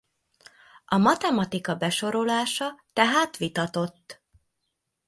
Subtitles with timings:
[0.85, 4.21] A matematika besorolása tehát vitatott.